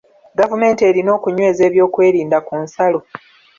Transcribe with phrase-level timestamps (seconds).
[0.39, 2.99] Gavumenti erina okunyweza eby'okwerinda ku nsalo.